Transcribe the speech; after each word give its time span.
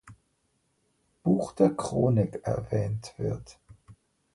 Buch 1.21 1.51
der 1.51 1.75
Chronik 1.75 2.41
erwähnt 2.43 3.13
wird. 3.17 3.59